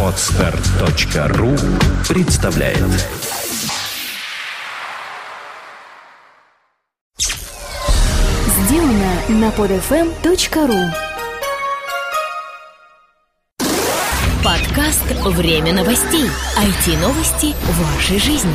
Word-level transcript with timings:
Отстар.ру 0.00 1.56
представляет 2.08 2.78
Сделано 8.46 9.14
на 9.28 9.48
podfm.ru 9.50 10.90
Подкаст 14.44 15.04
«Время 15.24 15.72
новостей». 15.72 16.30
IT-новости 16.56 17.56
вашей 17.72 18.20
жизни. 18.20 18.52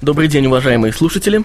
Добрый 0.00 0.26
день, 0.26 0.46
уважаемые 0.48 0.92
слушатели. 0.92 1.44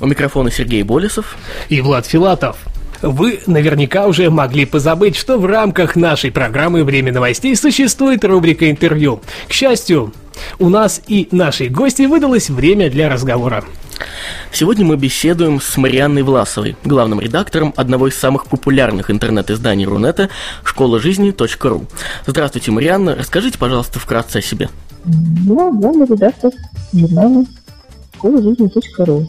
У 0.00 0.06
микрофона 0.06 0.50
Сергей 0.50 0.82
Болесов. 0.82 1.36
и 1.68 1.80
Влад 1.80 2.06
Филатов. 2.06 2.56
Вы 3.02 3.40
наверняка 3.46 4.06
уже 4.06 4.30
могли 4.30 4.64
позабыть, 4.64 5.16
что 5.16 5.38
в 5.38 5.46
рамках 5.46 5.96
нашей 5.96 6.30
программы 6.30 6.82
«Время 6.84 7.12
новостей» 7.12 7.54
существует 7.54 8.24
рубрика 8.24 8.70
«Интервью». 8.70 9.20
К 9.48 9.52
счастью, 9.52 10.12
у 10.58 10.68
нас 10.68 11.02
и 11.06 11.28
нашей 11.30 11.68
гости 11.68 12.02
выдалось 12.02 12.48
время 12.48 12.90
для 12.90 13.08
разговора. 13.08 13.64
Сегодня 14.52 14.84
мы 14.84 14.96
беседуем 14.96 15.60
с 15.60 15.76
Марианной 15.76 16.22
Власовой, 16.22 16.76
главным 16.84 17.20
редактором 17.20 17.72
одного 17.76 18.08
из 18.08 18.16
самых 18.16 18.46
популярных 18.46 19.10
интернет-изданий 19.10 19.86
Рунета 19.86 20.28
«Школа 20.64 21.00
жизни.ру». 21.00 21.86
Здравствуйте, 22.26 22.70
Марианна. 22.70 23.14
Расскажите, 23.14 23.58
пожалуйста, 23.58 23.98
вкратце 23.98 24.38
о 24.38 24.42
себе. 24.42 24.68
Ну, 25.04 25.78
главный 25.78 26.06
редактор 26.06 26.50
журнала 26.92 27.44
школа 28.16 28.42
жизни.ру. 28.42 29.28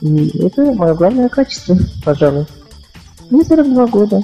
И 0.00 0.38
это 0.44 0.72
мое 0.72 0.94
главное 0.94 1.28
качество, 1.28 1.76
пожалуй. 2.04 2.46
Мне 3.30 3.44
42 3.44 3.86
года. 3.86 4.22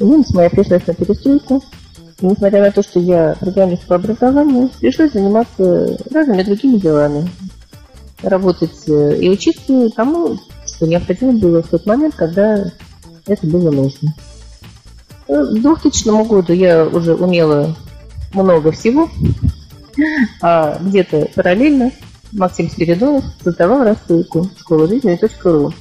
Немец 0.00 0.30
моя 0.30 0.50
пришлась 0.50 0.86
на 0.86 0.94
перестройку. 0.94 1.62
И 2.20 2.26
несмотря 2.26 2.62
на 2.62 2.72
то, 2.72 2.82
что 2.82 3.00
я 3.00 3.36
программист 3.38 3.86
по 3.86 3.96
образованию, 3.96 4.70
пришлось 4.80 5.12
заниматься 5.12 5.98
разными 6.10 6.42
другими 6.42 6.78
делами. 6.78 7.28
Работать 8.22 8.88
э, 8.88 9.18
и 9.20 9.28
учиться 9.28 9.90
тому, 9.90 10.38
что 10.64 10.86
необходимо 10.86 11.32
было 11.32 11.62
в 11.62 11.68
тот 11.68 11.84
момент, 11.86 12.14
когда 12.14 12.72
это 13.26 13.46
было 13.46 13.70
нужно. 13.70 14.14
Э, 15.28 15.44
К 15.44 15.60
2000 15.60 16.26
году 16.26 16.52
я 16.52 16.86
уже 16.86 17.14
умела 17.14 17.76
много 18.32 18.72
всего, 18.72 19.08
а 20.40 20.78
где-то 20.80 21.28
параллельно 21.34 21.92
Максим 22.34 22.68
Спиридонов 22.68 23.24
создавал 23.42 23.84
рассылку 23.84 24.50
школа 24.58 24.88
жизни.ру. 24.88 25.72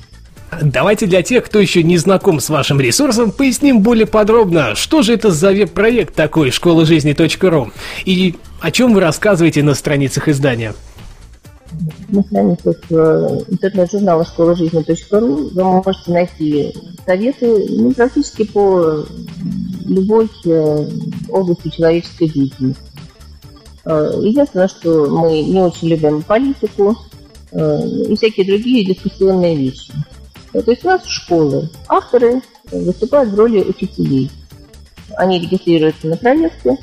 Давайте 0.61 1.07
для 1.07 1.23
тех, 1.23 1.45
кто 1.45 1.59
еще 1.59 1.81
не 1.81 1.97
знаком 1.97 2.39
с 2.39 2.49
вашим 2.49 2.79
ресурсом, 2.79 3.31
поясним 3.31 3.81
более 3.81 4.05
подробно, 4.05 4.75
что 4.75 5.01
же 5.01 5.13
это 5.13 5.31
за 5.31 5.51
веб-проект 5.51 6.13
такой 6.13 6.51
«Школа 6.51 6.85
жизни.ру» 6.85 7.71
и 8.05 8.35
о 8.61 8.71
чем 8.71 8.93
вы 8.93 9.01
рассказываете 9.01 9.63
на 9.63 9.73
страницах 9.73 10.27
издания. 10.27 10.73
На 12.09 12.21
страницах 12.21 12.77
э, 12.91 13.39
интернет-журнала 13.47 14.25
школа 14.25 14.55
жизни.ру 14.55 15.49
вы 15.49 15.63
можете 15.63 16.11
найти 16.11 16.75
советы 17.03 17.65
ну, 17.69 17.91
практически 17.93 18.43
по 18.43 19.05
любой 19.85 20.29
э, 20.45 20.87
области 21.29 21.69
человеческой 21.69 22.27
деятельности. 22.29 22.92
Э, 23.85 24.13
Единственное, 24.21 24.67
что 24.67 25.07
мы 25.07 25.41
не 25.41 25.59
очень 25.59 25.89
любим 25.89 26.21
политику 26.21 26.95
э, 27.51 27.87
и 28.09 28.15
всякие 28.15 28.45
другие 28.45 28.85
дискуссионные 28.85 29.55
вещи. 29.55 29.91
Э, 30.53 30.61
То 30.61 30.71
есть 30.71 30.85
у 30.85 30.87
нас 30.87 31.05
школы, 31.05 31.69
авторы 31.87 32.41
выступают 32.71 33.31
в 33.31 33.35
роли 33.35 33.61
учителей. 33.61 34.31
Они 35.17 35.39
регистрируются 35.39 36.07
на 36.07 36.17
проекте 36.17 36.77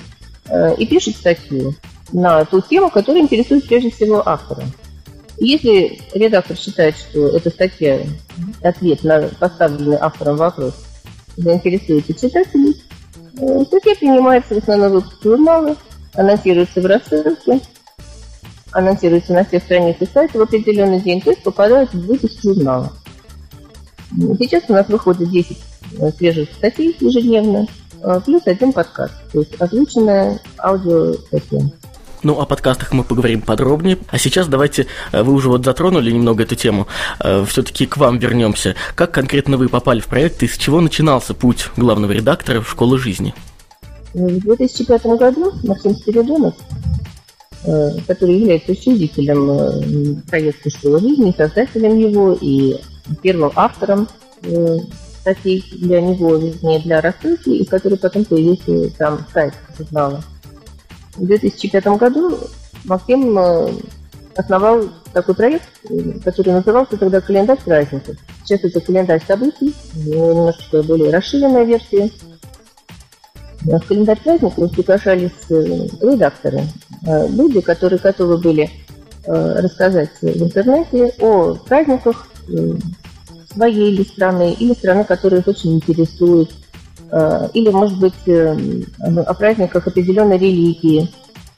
э, 0.48 0.74
и 0.76 0.86
пишут 0.86 1.16
статью 1.16 1.74
на 2.12 2.44
ту 2.44 2.60
тему, 2.60 2.90
которая 2.90 3.22
интересует 3.22 3.66
прежде 3.66 3.90
всего 3.90 4.22
автора. 4.26 4.64
Если 5.38 6.00
редактор 6.12 6.56
считает, 6.56 6.96
что 6.96 7.28
эта 7.28 7.48
статья 7.48 8.00
ответ 8.62 9.04
на 9.04 9.22
поставленный 9.38 9.96
автором 9.96 10.36
вопрос 10.36 10.74
заинтересует 11.36 12.06
читателей, 12.08 12.76
статья 13.64 13.94
принимается 13.94 14.54
в 14.54 14.58
основном 14.58 14.92
выпуск 14.92 15.22
журнала, 15.22 15.76
анонсируется 16.20 16.80
в 16.80 16.86
рассылке, 16.86 17.60
анонсируется 18.72 19.32
на 19.32 19.44
всех 19.44 19.62
страницах 19.62 20.08
сайта 20.12 20.38
в 20.38 20.42
определенный 20.42 21.00
день, 21.00 21.20
то 21.20 21.30
есть 21.30 21.42
попадает 21.42 21.92
в 21.92 22.06
выпуск 22.06 22.42
журнала. 22.42 22.92
Сейчас 24.38 24.64
у 24.68 24.72
нас 24.72 24.86
выходит 24.88 25.30
10 25.30 25.58
э, 25.98 26.10
свежих 26.12 26.50
статей 26.52 26.94
ежедневно, 27.00 27.66
э, 28.02 28.20
плюс 28.24 28.42
один 28.46 28.72
подкаст, 28.72 29.14
то 29.32 29.38
есть 29.40 29.58
озвученная 29.60 30.40
аудиостатья. 30.58 31.72
Ну, 32.22 32.38
о 32.38 32.44
подкастах 32.44 32.92
мы 32.92 33.02
поговорим 33.02 33.40
подробнее. 33.40 33.96
А 34.10 34.18
сейчас 34.18 34.46
давайте, 34.46 34.88
э, 35.12 35.22
вы 35.22 35.32
уже 35.32 35.48
вот 35.48 35.64
затронули 35.64 36.10
немного 36.10 36.42
эту 36.42 36.54
тему, 36.54 36.86
все-таки 37.46 37.86
к 37.86 37.96
вам 37.96 38.18
вернемся. 38.18 38.74
Как 38.94 39.12
конкретно 39.12 39.56
вы 39.56 39.70
попали 39.70 40.00
в 40.00 40.06
проект 40.06 40.42
и 40.42 40.48
с 40.48 40.58
чего 40.58 40.82
начинался 40.82 41.32
путь 41.32 41.70
главного 41.78 42.12
редактора 42.12 42.60
в 42.60 42.68
школу 42.68 42.98
жизни? 42.98 43.32
В 44.12 44.40
2005 44.40 45.06
году 45.18 45.52
Максим 45.62 45.94
Спиридонов, 45.94 46.54
э, 47.64 47.90
который 48.06 48.38
является 48.38 48.72
учредителем 48.72 49.50
э, 49.50 50.20
проекта 50.28 50.70
«Школа 50.70 50.98
жизни», 50.98 51.34
создателем 51.36 51.98
его 51.98 52.36
и 52.40 52.76
первым 53.22 53.52
автором 53.54 54.08
э, 54.42 54.78
статей 55.20 55.64
для 55.72 56.00
него, 56.00 56.36
вернее, 56.36 56.80
для 56.80 57.00
рассылки, 57.00 57.50
и 57.50 57.64
который 57.64 57.98
потом 57.98 58.24
появился 58.24 58.90
там 58.96 59.26
сайт 59.32 59.54
журнала. 59.78 60.22
В 61.16 61.26
2005 61.26 61.86
году 61.98 62.38
Максим 62.84 63.38
э, 63.38 63.72
основал 64.36 64.88
такой 65.12 65.34
проект, 65.34 65.68
э, 65.88 66.18
который 66.24 66.52
назывался 66.52 66.96
тогда 66.96 67.20
«Календарь 67.20 67.58
праздников». 67.64 68.16
Сейчас 68.44 68.64
это 68.64 68.80
календарь 68.80 69.22
событий, 69.26 69.74
э, 69.94 69.98
немножечко 70.08 70.82
более 70.82 71.12
расширенная 71.12 71.64
версия. 71.64 72.10
В 73.62 73.80
календарь 73.80 74.18
праздников 74.22 74.72
приглашались 74.72 75.32
э, 75.50 75.86
редакторы, 76.00 76.62
э, 77.06 77.28
люди, 77.28 77.60
которые 77.60 77.98
готовы 77.98 78.38
были 78.38 78.70
э, 79.26 79.60
рассказать 79.60 80.10
в 80.22 80.42
интернете 80.42 81.12
о 81.20 81.56
праздниках 81.56 82.26
э, 82.48 82.74
своей 83.52 83.92
или 83.92 84.02
страны, 84.02 84.54
или 84.58 84.72
страны, 84.72 85.04
которая 85.04 85.40
их 85.40 85.48
очень 85.48 85.74
интересует, 85.74 86.50
э, 87.10 87.48
или, 87.52 87.68
может 87.68 87.98
быть, 87.98 88.14
э, 88.26 88.56
о 88.98 89.34
праздниках 89.34 89.86
определенной 89.86 90.38
религии. 90.38 91.08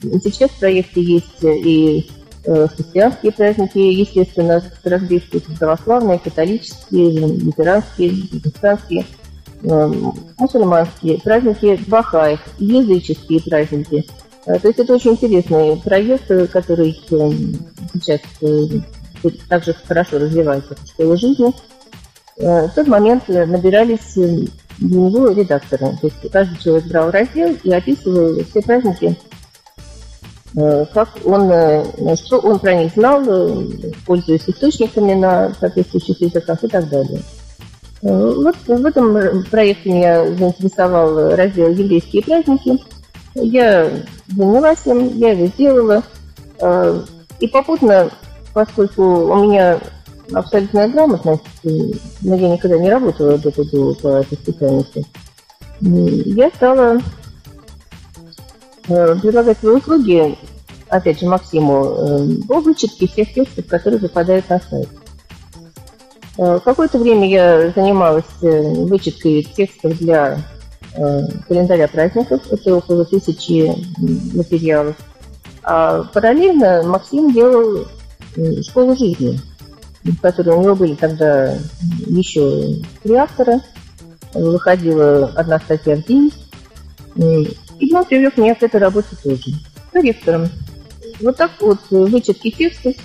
Сейчас 0.01 0.51
в 0.51 0.59
проекте 0.59 1.01
есть 1.01 1.41
и 1.41 2.09
э, 2.43 2.67
христианские 2.67 3.31
праздники, 3.31 3.77
естественно, 3.77 4.61
разбивки 4.83 5.41
православные, 5.57 6.19
католические, 6.19 7.37
лютеранские, 7.37 8.27
протестантские, 8.29 9.01
э, 9.01 9.22
мусульманские, 10.37 11.19
праздники 11.21 11.79
бахаев, 11.87 12.39
языческие 12.59 13.41
праздники. 13.41 14.05
Э, 14.45 14.59
То 14.59 14.67
есть 14.67 14.79
это 14.79 14.93
очень 14.93 15.11
интересный 15.11 15.77
проект, 15.77 16.29
э, 16.29 16.47
который 16.47 16.99
э, 17.11 17.31
сейчас 17.93 18.19
э, 18.41 19.29
также 19.47 19.73
хорошо 19.73 20.19
развивается 20.19 20.75
в 20.75 20.87
школе 20.87 21.15
жизни. 21.15 21.53
В 22.35 22.71
тот 22.73 22.87
момент 22.87 23.27
набирались 23.27 24.15
для 24.15 24.99
него 24.99 25.29
редакторы. 25.29 25.95
То 26.01 26.07
есть 26.07 26.31
каждый 26.31 26.57
человек 26.57 26.87
брал 26.87 27.11
раздел 27.11 27.55
и 27.63 27.71
описывал 27.71 28.43
все 28.43 28.61
праздники, 28.63 29.15
как 30.55 31.09
он, 31.25 31.47
что 32.15 32.39
он 32.39 32.57
про 32.57 32.73
них 32.73 32.91
знал, 32.95 33.23
пользуясь 34.07 34.49
источниками 34.49 35.13
на 35.13 35.53
соответствующих 35.59 36.19
языках 36.21 36.63
и 36.63 36.67
так 36.67 36.89
далее. 36.89 37.21
Э, 38.03 38.33
Вот 38.35 38.55
в 38.67 38.85
этом 38.85 39.43
проекте 39.49 39.89
меня 39.89 40.25
заинтересовал 40.35 41.35
раздел 41.35 41.69
«Еврейские 41.69 42.23
праздники». 42.23 42.77
Я 43.35 43.89
занялась 44.27 44.85
им, 44.85 45.17
я 45.17 45.31
его 45.31 45.47
сделала. 45.47 46.03
Э, 46.59 47.01
И 47.39 47.47
попутно, 47.47 48.09
поскольку 48.53 49.03
у 49.03 49.43
меня 49.43 49.79
абсолютная 50.33 50.89
грамотность, 50.89 51.43
э, 51.63 51.69
но 52.21 52.35
я 52.35 52.49
никогда 52.49 52.77
не 52.77 52.89
работала 52.89 53.37
до 53.37 53.49
этого 53.49 53.93
по 53.93 54.07
этой 54.07 54.37
специальности, 54.37 55.05
я 55.81 56.49
стала 56.49 56.99
э, 58.87 59.15
предлагать 59.15 59.57
свои 59.59 59.75
услуги, 59.75 60.37
опять 60.89 61.19
же, 61.19 61.25
Максиму, 61.27 61.85
э, 61.85 62.27
по 62.47 62.59
вычетке 62.59 63.07
всех 63.07 63.33
текстов, 63.33 63.65
которые 63.67 63.99
попадают 63.99 64.49
на 64.49 64.59
сайт. 64.59 64.89
Э, 66.37 66.59
Какое-то 66.63 66.97
время 66.97 67.29
я 67.29 67.71
занималась 67.71 68.25
э, 68.41 68.61
вычеткой 68.85 69.43
текстов 69.43 69.97
для 69.99 70.39
э, 70.95 71.27
календаря 71.47 71.87
праздников. 71.87 72.41
Это 72.51 72.75
около 72.75 73.05
тысячи 73.05 73.73
материалов. 74.35 74.95
А 75.63 76.03
параллельно 76.03 76.83
Максим 76.83 77.31
делал 77.31 77.85
школу 78.63 78.95
жизни. 78.95 79.39
в 80.03 80.19
которой 80.19 80.49
у 80.49 80.61
него 80.61 80.75
были 80.75 80.95
тогда 80.95 81.55
еще 82.07 82.81
три 83.03 83.15
автора. 83.15 83.61
Выходила 84.33 85.27
одна 85.35 85.59
статья 85.59 85.95
в 85.95 86.05
день. 86.05 86.33
И 87.15 87.93
он 87.93 88.05
привлек 88.05 88.37
меня 88.37 88.55
к 88.55 88.63
этой 88.63 88.81
работе 88.81 89.15
тоже. 89.23 89.51
Корректором. 89.91 90.49
Вот 91.21 91.37
так 91.37 91.51
вот 91.61 91.79
вычетки 91.91 92.49
текстов 92.49 92.95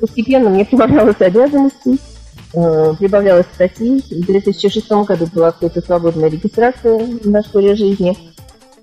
постепенно 0.00 0.50
мне 0.50 0.64
прибавлялось 0.64 1.20
обязанностей, 1.20 1.98
прибавлялось 2.52 3.46
статей. 3.54 4.02
В 4.10 4.26
2006 4.26 4.90
году 4.90 5.26
была 5.32 5.52
какая-то 5.52 5.80
свободная 5.80 6.30
регистрация 6.30 7.06
на 7.24 7.42
школе 7.42 7.74
жизни– 7.74 8.16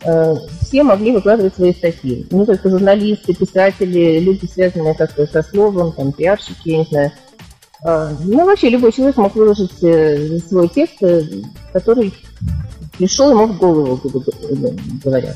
Э, 0.03 0.35
все 0.61 0.83
могли 0.83 1.11
выкладывать 1.11 1.55
свои 1.55 1.73
статьи. 1.73 2.25
Не 2.31 2.45
только 2.45 2.69
журналисты, 2.69 3.33
писатели, 3.33 4.19
люди, 4.19 4.45
связанные 4.45 4.95
как-то 4.95 5.27
со 5.27 5.43
словом, 5.43 5.91
там, 5.93 6.11
пиарщики, 6.11 6.69
я 6.69 6.77
не 6.79 6.85
знаю. 6.85 7.11
А, 7.83 8.11
ну, 8.23 8.45
вообще 8.45 8.69
любой 8.69 8.91
человек 8.91 9.17
мог 9.17 9.35
выложить 9.35 9.83
э, 9.83 10.39
свой 10.39 10.69
текст, 10.69 11.01
э, 11.01 11.23
который 11.71 12.13
пришел 12.97 13.31
ему 13.31 13.47
в 13.47 13.57
голову, 13.57 13.99
говоря. 15.03 15.35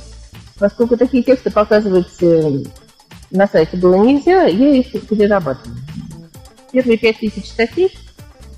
Поскольку 0.57 0.98
такие 0.98 1.21
тексты 1.21 1.51
показывать 1.51 2.07
на 3.31 3.48
сайте 3.48 3.77
было 3.77 3.95
нельзя, 4.04 4.44
я 4.45 4.75
их 4.75 4.92
перерабатывала. 5.07 5.77
Первые 6.72 6.98
пять 6.98 7.19
тысяч 7.19 7.45
статей, 7.45 7.92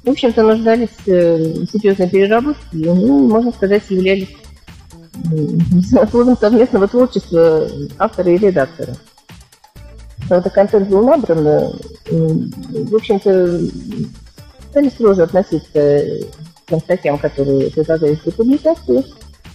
в 0.03 0.09
общем-то, 0.09 0.43
нуждались 0.43 0.89
в 1.05 1.67
серьезной 1.71 2.09
переработке, 2.09 2.63
ну, 2.71 3.27
можно 3.27 3.51
сказать, 3.51 3.83
являлись 3.89 4.35
плодом 6.11 6.37
совместного 6.37 6.87
творчества 6.87 7.67
автора 7.97 8.31
и 8.31 8.37
редактора. 8.37 8.95
Когда 10.29 10.49
контент 10.49 10.89
был 10.89 11.05
набран, 11.05 11.73
в 12.09 12.95
общем-то, 12.95 13.61
стали 14.69 14.89
строже 14.89 15.23
относиться 15.23 15.71
к 16.65 16.69
тем 16.69 16.79
статьям, 16.79 17.17
которые 17.17 17.71
предлагались 17.71 18.19
для 18.19 18.31
публикации. 18.31 19.05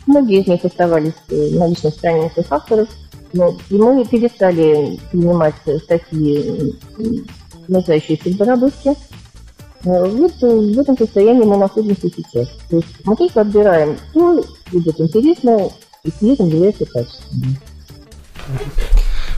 Многие 0.06 0.40
из 0.40 0.46
них 0.46 0.64
оставались 0.64 1.14
на 1.28 1.68
личных 1.68 1.94
страницах 1.94 2.46
авторов, 2.50 2.88
и 3.32 3.74
мы 3.76 4.04
перестали 4.04 4.98
принимать 5.10 5.54
статьи, 5.84 6.74
нуждающиеся 7.68 8.30
в 8.30 8.36
доработке. 8.36 8.94
Вот 9.84 10.32
в 10.40 10.78
этом 10.78 10.96
состоянии 10.96 11.44
мы 11.44 11.56
находимся 11.56 12.08
сейчас. 12.08 12.48
То 12.70 12.76
есть 12.76 12.88
мы 13.04 13.16
только 13.16 13.40
отбираем, 13.40 13.96
что 14.10 14.44
будет 14.70 15.00
интересно 15.00 15.70
и 16.04 16.10
этом 16.32 16.48
является 16.48 16.84
качественным. 16.86 17.56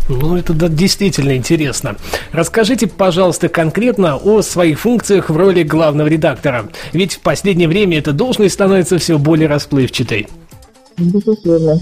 Ну, 0.09 0.37
это 0.37 0.53
да, 0.53 0.69
действительно 0.69 1.35
интересно. 1.35 1.97
Расскажите, 2.33 2.87
пожалуйста, 2.87 3.49
конкретно 3.49 4.17
о 4.17 4.43
своих 4.43 4.81
функциях 4.81 5.31
в 5.31 5.37
роли 5.37 5.63
главного 5.63 6.09
редактора. 6.09 6.69
Ведь 6.93 7.15
в 7.15 7.21
последнее 7.21 7.69
время 7.69 7.99
эта 7.99 8.13
должность 8.13 8.55
становится 8.55 8.99
все 8.99 9.19
более 9.19 9.49
расплывчатой. 9.49 10.29
Безусловно. 10.99 11.81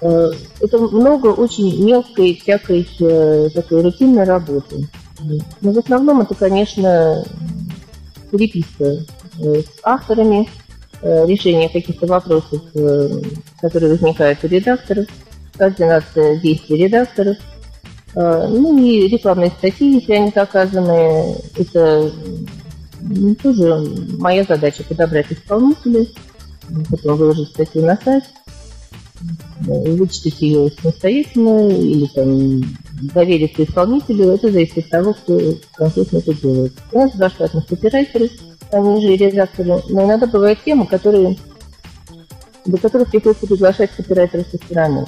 Э, 0.00 0.32
это 0.60 0.78
много 0.78 1.28
очень 1.28 1.84
мелкой, 1.84 2.38
всякой 2.40 2.86
э, 3.00 3.48
такой 3.54 3.82
рутинной 3.82 4.24
работы. 4.24 4.88
Но 5.60 5.72
в 5.72 5.78
основном 5.78 6.20
это, 6.20 6.34
конечно, 6.34 7.24
переписка 8.30 8.84
э, 9.38 9.60
с 9.60 9.80
авторами, 9.82 10.48
решение 11.02 11.68
каких-то 11.68 12.06
вопросов, 12.06 12.62
которые 13.60 13.90
возникают 13.90 14.42
у 14.42 14.46
редакторов, 14.46 15.06
координация 15.54 16.36
действий 16.36 16.84
редакторов, 16.84 17.36
ну 18.14 18.78
и 18.78 19.06
рекламные 19.08 19.50
статьи, 19.50 19.96
если 19.96 20.14
они 20.14 20.32
заказаны, 20.34 21.36
это 21.58 22.10
тоже 23.42 23.86
моя 24.16 24.44
задача 24.44 24.82
подобрать 24.82 25.30
исполнителей, 25.30 26.14
потом 26.88 27.18
выложить 27.18 27.50
статью 27.50 27.84
на 27.84 27.98
сайт, 28.02 28.24
вычитать 29.66 30.40
ее 30.40 30.70
самостоятельно 30.80 31.68
или 31.68 32.06
там 32.06 32.62
довериться 33.14 33.64
исполнителю, 33.64 34.30
это 34.30 34.50
зависит 34.50 34.78
от 34.78 34.88
того, 34.88 35.14
кто 35.14 35.40
конкретно 35.74 36.18
это 36.18 36.34
делает. 36.34 36.72
У 36.92 36.98
нас 36.98 37.12
два 37.12 37.30
штатных 37.30 37.66
копирайтеры, 37.66 38.30
они 38.70 39.02
же 39.02 39.16
редакторы, 39.16 39.82
но 39.88 40.04
иногда 40.04 40.26
бывают 40.26 40.62
темы, 40.64 40.86
которые, 40.86 41.36
до 42.66 42.78
которых 42.78 43.10
приходится 43.10 43.46
приглашать 43.46 43.90
копирайтеров 43.90 44.46
со 44.50 44.56
стороны. 44.56 45.06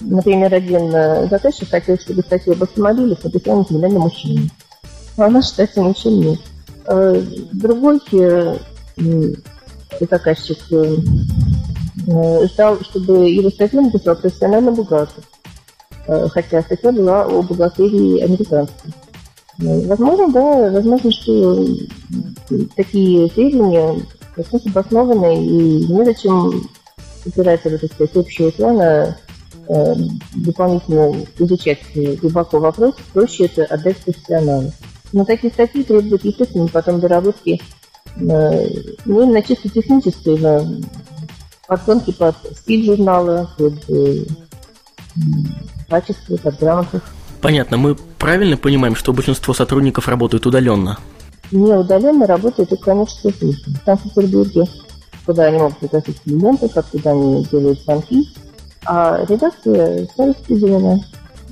Например, 0.00 0.52
один 0.52 0.94
э, 0.94 1.26
заказчик 1.28 1.70
хотел, 1.70 1.98
чтобы 1.98 2.22
статью 2.22 2.52
об 2.52 2.62
автомобилях 2.62 3.22
написал 3.24 3.60
непременно 3.60 4.00
мужчина. 4.00 4.42
А 5.16 5.26
у 5.26 5.30
нас, 5.30 5.50
кстати, 5.50 5.78
мужчин 5.78 6.20
нет. 6.20 6.40
Э, 6.86 7.22
другой 7.52 8.00
э, 8.12 8.56
заказчик 9.98 10.58
ждал, 12.06 12.80
чтобы 12.80 13.28
его 13.28 13.50
статью 13.50 13.82
написал 13.82 14.16
профессиональный 14.16 14.72
бухгалтер. 14.72 15.22
Э, 16.06 16.28
хотя 16.28 16.62
статья 16.62 16.92
была 16.92 17.24
о 17.24 17.42
бухгалтерии 17.42 18.20
американской. 18.20 18.92
Ну, 19.58 19.80
возможно, 19.86 20.28
да, 20.32 20.70
возможно, 20.70 21.10
что 21.10 21.66
такие 22.76 23.28
сведения 23.30 24.00
достаточно 24.36 24.70
обоснованы, 24.70 25.44
и 25.44 25.86
незачем 25.86 26.68
оператору, 27.24 27.78
так 27.78 27.92
сказать, 27.92 28.16
общего 28.16 28.50
плана 28.50 29.16
э, 29.68 29.94
дополнительно 30.34 31.16
изучать 31.38 31.80
глубоко 32.20 32.60
вопрос, 32.60 32.94
проще 33.12 33.46
это 33.46 33.64
отдать 33.64 33.96
профессионалу. 33.96 34.72
Но 35.12 35.24
такие 35.24 35.52
статьи 35.52 35.82
требуют, 35.82 36.24
естественно, 36.24 36.68
потом 36.68 37.00
доработки 37.00 37.60
э, 38.20 38.20
не 39.06 39.22
именно 39.22 39.42
чисто 39.42 39.68
технической, 39.70 40.38
подгонки 41.66 42.12
под 42.12 42.36
стиль 42.56 42.84
журнала, 42.84 43.50
под 43.56 43.74
э, 43.90 44.24
качестве, 45.88 46.38
под 46.38 46.58
грамотах. 46.58 47.02
Понятно. 47.40 47.76
Мы 47.76 47.94
правильно 48.18 48.56
понимаем, 48.56 48.96
что 48.96 49.12
большинство 49.12 49.54
сотрудников 49.54 50.08
работают 50.08 50.46
удаленно? 50.46 50.98
Не 51.50 51.74
удаленно 51.74 52.26
работают 52.26 52.72
и, 52.72 52.76
конечно, 52.76 53.20
службы. 53.20 53.52
В 53.52 53.84
Санкт-Петербурге, 53.84 54.64
куда 55.24 55.44
они 55.44 55.58
могут 55.58 55.78
пригласить 55.78 56.20
клиентов, 56.22 56.76
откуда 56.76 57.10
они 57.10 57.44
делают 57.44 57.80
звонки. 57.82 58.28
А 58.84 59.24
редакция 59.28 60.06
вся 60.06 60.26
распределена 60.26 61.00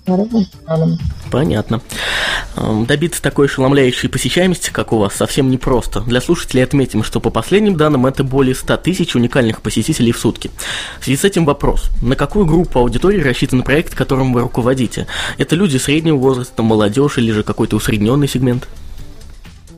по 0.05 0.17
разным 0.17 0.45
странам. 0.45 0.99
Понятно. 1.31 1.81
Эм, 2.57 2.87
добиться 2.87 3.23
такой 3.23 3.47
ошеломляющей 3.47 4.09
посещаемости, 4.09 4.71
как 4.71 4.93
у 4.93 4.99
вас, 4.99 5.15
совсем 5.15 5.51
непросто. 5.51 6.01
Для 6.01 6.21
слушателей 6.21 6.63
отметим, 6.63 7.03
что 7.03 7.21
по 7.21 7.31
последним 7.31 7.77
данным 7.77 8.07
это 8.07 8.23
более 8.23 8.55
100 8.55 8.77
тысяч 8.79 9.17
уникальных 9.17 9.63
посетителей 9.63 10.13
в 10.13 10.19
сутки. 10.19 10.51
В 11.01 11.05
связи 11.05 11.19
с 11.19 11.25
этим 11.25 11.45
вопрос. 11.45 11.91
На 12.03 12.17
какую 12.17 12.47
группу 12.47 12.79
аудитории 12.79 13.21
рассчитан 13.21 13.63
проект, 13.63 13.95
которым 13.95 14.33
вы 14.33 14.43
руководите? 14.43 15.07
Это 15.39 15.57
люди 15.57 15.79
среднего 15.79 16.17
возраста, 16.17 16.63
молодежь 16.63 17.19
или 17.19 17.33
же 17.33 17.43
какой-то 17.43 17.77
усредненный 17.77 18.29
сегмент? 18.29 18.69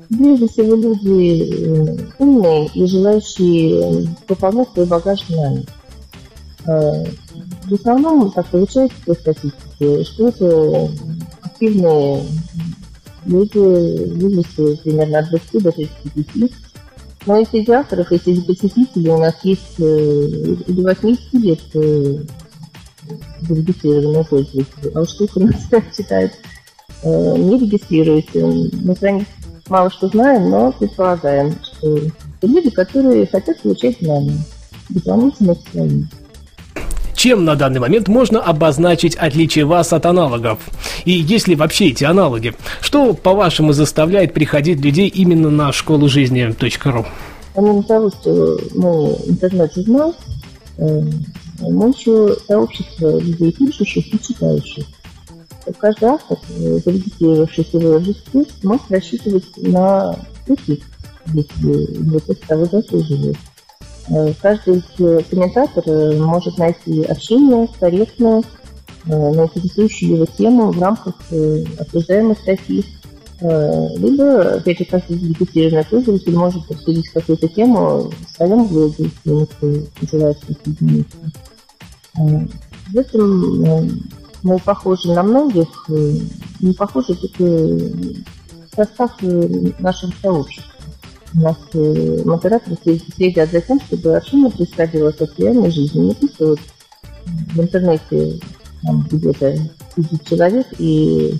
Прежде 0.08 0.48
всего 0.48 0.76
люди 0.76 1.42
э, 1.42 1.96
умные 2.18 2.68
и 2.74 2.86
желающие 2.86 4.08
пополнять 4.26 4.68
свой 4.72 4.86
багаж 4.86 5.18
знаний. 5.26 5.66
В 7.68 7.74
основном, 7.74 8.30
как 8.30 8.46
получается 8.46 8.96
по 9.04 9.14
статистике, 9.14 10.04
что 10.04 10.28
это 10.28 10.90
активные 11.42 12.22
люди 13.24 13.58
в 13.58 14.20
возрасте 14.20 14.78
примерно 14.84 15.18
от 15.18 15.30
20 15.30 15.62
до 15.62 15.72
35. 15.72 16.50
Но 17.26 17.40
из 17.40 17.48
среди 17.48 17.72
авторов, 17.72 18.12
и 18.12 18.18
среди 18.18 18.40
посетителей 18.42 19.10
у 19.10 19.18
нас 19.18 19.34
есть 19.42 19.80
э, 19.80 20.56
до 20.68 20.82
80 20.82 21.34
лет 21.34 21.60
э, 21.74 22.18
зарегистрированные 23.40 24.24
пользователи. 24.24 24.92
А 24.94 25.00
уж 25.00 25.10
сколько 25.10 25.40
нас 25.40 25.56
читают, 25.96 26.32
э, 27.02 27.36
не 27.36 27.58
регистрируются. 27.58 28.46
Мы 28.46 28.94
про 28.94 29.10
них 29.10 29.26
мало 29.68 29.90
что 29.90 30.06
знаем, 30.06 30.50
но 30.50 30.70
предполагаем, 30.70 31.56
что 31.62 31.98
люди, 32.42 32.70
которые 32.70 33.26
хотят 33.26 33.60
получать 33.60 33.98
знания 34.00 34.38
дополнительно 34.88 35.56
к 35.56 35.68
своим. 35.68 36.08
Чем 37.26 37.44
на 37.44 37.56
данный 37.56 37.80
момент 37.80 38.06
можно 38.06 38.40
обозначить 38.40 39.16
отличие 39.16 39.64
вас 39.64 39.92
от 39.92 40.06
аналогов? 40.06 40.60
И 41.04 41.10
есть 41.10 41.48
ли 41.48 41.56
вообще 41.56 41.88
эти 41.88 42.04
аналоги? 42.04 42.54
Что, 42.80 43.14
по-вашему, 43.14 43.72
заставляет 43.72 44.32
приходить 44.32 44.80
людей 44.80 45.08
именно 45.08 45.50
на 45.50 45.72
школу 45.72 46.08
жизни.ру? 46.08 47.04
Помимо 47.52 47.82
того, 47.82 48.10
что 48.10 48.60
мы 48.76 49.16
интернет-журнал, 49.26 50.14
э, 50.78 51.02
мы 51.62 51.88
еще 51.88 52.36
сообщество 52.46 53.18
людей 53.18 53.50
пишущих 53.50 54.14
и 54.14 54.22
читающих. 54.22 54.84
Каждый 55.80 56.10
автор, 56.10 56.38
э, 56.50 56.78
зарегистрировавшийся 56.84 57.78
в 57.80 57.98
регистре, 57.98 58.44
может 58.62 58.88
рассчитывать 58.88 59.46
на 59.56 60.14
успех, 60.46 60.78
если 61.34 62.04
его 62.04 62.20
текст 62.20 62.46
того 62.46 62.66
заслуживает. 62.66 63.36
Э, 64.08 64.32
каждый 64.40 64.82
э, 64.98 65.20
комментатор 65.28 65.82
э, 65.86 66.18
может 66.18 66.58
найти 66.58 67.02
общение 67.04 67.68
корректное 67.78 68.42
на 69.04 69.44
интересующую 69.44 70.16
его 70.16 70.26
тему 70.26 70.72
в 70.72 70.82
рамках 70.82 71.14
обсуждаемой 71.78 72.34
статьи. 72.34 72.84
Либо, 73.40 74.54
опять 74.56 74.78
же, 74.80 74.84
как 74.84 75.04
зарегистрированный 75.08 75.84
пользователь 75.84 76.34
может 76.34 76.68
обсудить 76.68 77.08
какую-то 77.10 77.46
тему 77.46 78.10
в 78.10 78.36
своем 78.36 78.66
блоге, 78.66 79.08
если 79.24 79.86
называется 80.00 80.46
«Соединиться». 80.64 81.16
В 82.14 82.96
этом 82.96 84.10
мы 84.42 84.58
похожи 84.58 85.12
на 85.12 85.22
многих, 85.22 85.68
не 85.88 86.72
похожи 86.72 87.14
только 87.14 87.94
состав 88.74 89.12
нашего 89.78 90.10
сообщества. 90.20 90.75
У 91.34 91.40
нас 91.40 91.56
э, 91.74 92.22
модераторы 92.24 92.76
следят 93.16 93.50
за 93.50 93.60
тем, 93.60 93.80
чтобы 93.80 94.20
происходило 94.50 95.10
как 95.10 95.30
в 95.30 95.38
реальной 95.38 95.70
жизни. 95.70 96.06
Не 96.06 96.14
просто 96.14 96.46
вот 96.46 96.60
в 97.26 97.60
интернете 97.60 98.40
там, 98.82 99.06
где-то 99.10 99.56
сидит 99.96 100.24
человек 100.28 100.66
и 100.78 101.34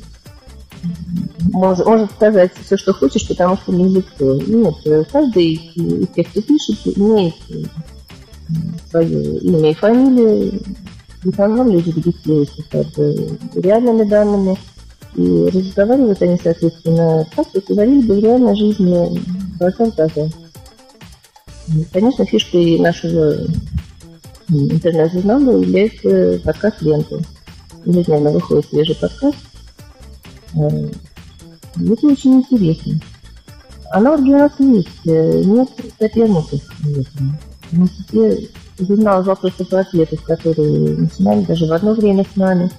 может, 1.52 1.86
может 1.86 2.10
сказать 2.12 2.52
все, 2.64 2.76
что 2.76 2.92
хочешь, 2.92 3.26
потому 3.26 3.56
что 3.56 3.72
не 3.72 3.88
лицо. 3.88 4.40
Нет, 4.46 5.08
каждый 5.10 5.54
из 5.54 6.08
тех, 6.08 6.28
кто 6.28 6.42
пишет, 6.42 6.78
имеет 6.96 7.34
свое 8.90 9.38
имя 9.38 9.70
и 9.70 9.74
фамилию. 9.74 10.60
В 11.22 11.28
основном 11.30 11.70
люди 11.70 11.90
регистрируются 11.90 12.62
под 12.70 12.98
реальными 13.56 14.08
данными. 14.08 14.56
И 15.16 15.46
разговаривают 15.46 16.20
они, 16.20 16.38
соответственно, 16.42 17.26
так, 17.34 17.50
как 17.50 17.64
говорили 17.64 18.06
бы 18.06 18.16
в 18.16 18.18
реальной 18.18 18.54
жизни 18.54 19.20
глаза 19.58 19.86
в 19.86 19.94
глаза. 19.94 20.30
Конечно, 21.92 22.26
фишкой 22.26 22.78
нашего 22.78 23.46
интернет-журнала 24.48 25.58
является 25.60 26.40
подкаст 26.44 26.82
ленты. 26.82 27.18
Ежедневно 27.84 28.30
выходит 28.30 28.66
свежий 28.68 28.94
подкаст. 28.94 29.38
Э, 30.54 30.88
это 31.76 32.06
очень 32.06 32.34
интересно. 32.34 33.00
Аналоги 33.90 34.30
у 34.30 34.38
нас 34.38 34.52
есть, 34.58 35.06
э, 35.06 35.42
нет 35.44 35.68
соперников. 35.98 36.60
Мы 37.72 37.88
все 37.88 38.48
журнал 38.78 39.22
вопросов 39.22 39.72
и 39.72 39.76
ответов, 39.76 40.22
которые 40.22 40.96
начинали 40.96 41.44
даже 41.44 41.66
в 41.66 41.72
одно 41.72 41.94
время 41.94 42.24
с 42.30 42.36
нами. 42.36 42.70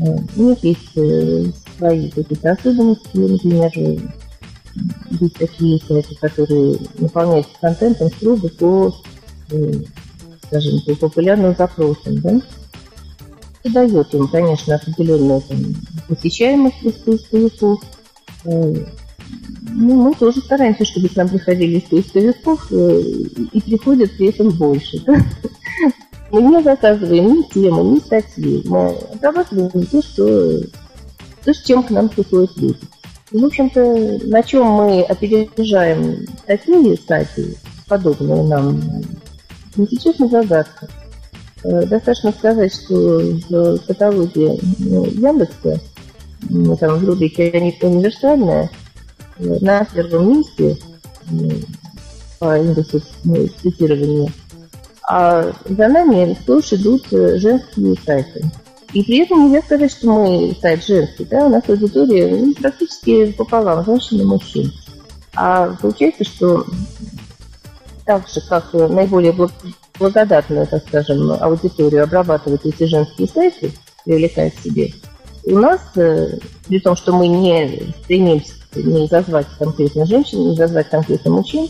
Э, 0.00 0.16
у 0.36 0.42
них 0.42 0.62
есть 0.62 1.61
свои 1.76 2.10
какие-то 2.10 2.52
особенности, 2.52 3.16
например, 3.16 3.70
есть 5.20 5.34
такие 5.34 5.80
сайты, 5.86 6.14
которые 6.16 6.78
наполняются 6.98 7.52
контентом 7.60 8.08
строго 8.08 8.48
по, 8.48 8.94
скажем, 10.46 10.80
по 10.86 10.94
популярным 10.94 11.54
запросам, 11.56 12.20
да? 12.20 12.40
И 13.64 13.70
дает 13.70 14.12
им, 14.14 14.26
конечно, 14.28 14.74
определенную 14.74 15.40
там, 15.42 15.58
посещаемость 16.08 17.04
поисковиков. 17.04 17.80
Э, 18.44 18.74
ну, 19.68 20.02
мы 20.02 20.14
тоже 20.14 20.40
стараемся, 20.40 20.84
чтобы 20.84 21.08
к 21.08 21.16
нам 21.16 21.28
приходили 21.28 21.78
из 21.78 21.82
поисковиков 21.82 22.66
э, 22.72 23.00
и 23.52 23.60
приходят 23.60 24.10
при 24.16 24.28
этом 24.28 24.50
больше. 24.50 25.00
Да? 25.04 25.16
Мы 26.32 26.42
не 26.42 26.62
заказываем 26.62 27.36
ни 27.36 27.42
темы, 27.42 27.94
ни 27.94 27.98
статьи. 27.98 28.62
Мы 28.64 28.96
обрабатываем 29.14 29.86
то, 29.86 30.02
что, 30.02 30.60
то, 31.44 31.52
с 31.52 31.62
чем 31.62 31.82
к 31.82 31.90
нам 31.90 32.08
приходят 32.08 32.56
люди. 32.56 32.78
В 33.30 33.44
общем-то, 33.44 34.20
на 34.26 34.42
чем 34.42 34.66
мы 34.66 35.02
опережаем 35.02 36.26
такие 36.46 36.98
сайты, 36.98 37.56
подобные 37.88 38.42
нам, 38.42 38.80
сейчас 39.74 40.18
не 40.18 40.28
загадка. 40.28 40.88
Э, 41.64 41.86
достаточно 41.86 42.32
сказать, 42.32 42.74
что 42.74 43.20
в 43.48 43.78
каталоге 43.86 44.58
ну, 44.78 45.06
Яндекса, 45.06 45.80
там 46.78 46.98
в 46.98 47.04
рубрике 47.04 47.50
универсальная, 47.82 48.70
э, 49.38 49.58
на 49.60 49.84
первом 49.84 50.38
месте 50.38 50.76
по 52.38 52.58
индексу 52.58 53.00
ну, 53.24 53.46
цитирования, 53.62 54.30
а 55.08 55.52
за 55.64 55.88
нами 55.88 56.36
сплошь 56.40 56.72
идут 56.72 57.12
э, 57.12 57.38
женские 57.38 57.96
сайты. 58.04 58.44
И 58.92 59.02
при 59.02 59.18
этом 59.18 59.44
нельзя 59.44 59.62
сказать, 59.62 59.90
что 59.90 60.06
мы 60.06 60.56
сайт 60.60 60.84
женский, 60.84 61.24
да, 61.24 61.46
у 61.46 61.48
нас 61.48 61.62
аудитория 61.66 62.28
ну, 62.28 62.52
практически 62.54 63.32
пополам, 63.32 63.84
женщин 63.84 64.20
и 64.20 64.24
мужчин. 64.24 64.72
А 65.34 65.74
получается, 65.80 66.24
что 66.24 66.66
так 68.04 68.28
же, 68.28 68.40
как 68.48 68.72
наиболее 68.74 69.34
благодатную, 69.98 70.66
так 70.66 70.82
скажем, 70.86 71.32
аудиторию 71.40 72.04
обрабатывают 72.04 72.66
эти 72.66 72.84
женские 72.84 73.28
сайты, 73.28 73.72
привлекают 74.04 74.54
себе, 74.62 74.92
у 75.44 75.58
нас, 75.58 75.80
э, 75.96 76.38
при 76.68 76.78
том, 76.78 76.96
что 76.96 77.12
мы 77.12 77.26
не 77.26 77.94
стремимся 78.04 78.52
не 78.74 79.06
зазвать 79.06 79.46
конкретно 79.58 80.06
женщин, 80.06 80.50
не 80.50 80.56
зазвать 80.56 80.88
конкретно 80.88 81.30
мужчин, 81.32 81.68